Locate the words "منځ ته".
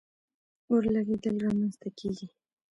1.57-1.89